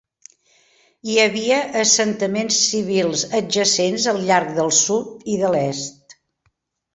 [1.11, 6.19] Hi havia assentaments civils adjacents al llarg del sud i de l'est.